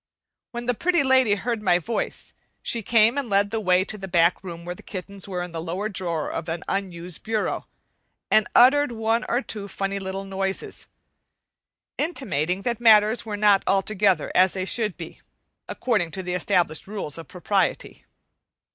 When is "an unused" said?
6.49-7.21